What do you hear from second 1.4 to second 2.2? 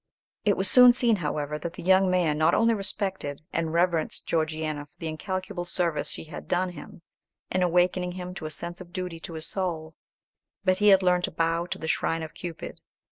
that the young